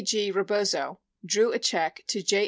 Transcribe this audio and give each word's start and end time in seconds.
G. 0.03 0.31
Rebozo, 0.31 0.99
drew 1.23 1.51
a 1.51 1.59
check 1.59 2.01
to 2.07 2.23
J. 2.23 2.39